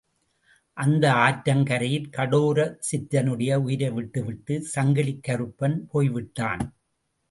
[0.77, 6.63] அந்த ஆற்றங்கரையிற் கடோரசித்தனுடைய உயிரை விட்டு விட்டுச் சங்கிலிக் கறுப்பன் போய் விட்டான்.